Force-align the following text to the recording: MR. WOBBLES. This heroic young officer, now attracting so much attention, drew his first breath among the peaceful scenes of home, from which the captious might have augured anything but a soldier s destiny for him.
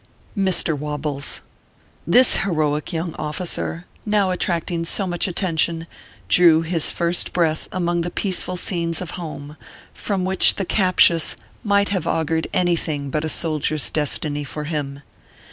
MR. 0.35 0.75
WOBBLES. 0.75 1.43
This 2.07 2.37
heroic 2.37 2.91
young 2.91 3.13
officer, 3.19 3.85
now 4.03 4.31
attracting 4.31 4.83
so 4.83 5.05
much 5.05 5.27
attention, 5.27 5.85
drew 6.27 6.63
his 6.63 6.91
first 6.91 7.33
breath 7.33 7.69
among 7.71 8.01
the 8.01 8.09
peaceful 8.09 8.57
scenes 8.57 8.99
of 8.99 9.11
home, 9.11 9.57
from 9.93 10.25
which 10.25 10.55
the 10.55 10.65
captious 10.65 11.35
might 11.63 11.89
have 11.89 12.07
augured 12.07 12.47
anything 12.51 13.11
but 13.11 13.23
a 13.23 13.29
soldier 13.29 13.75
s 13.75 13.91
destiny 13.91 14.43
for 14.43 14.63
him. 14.63 15.03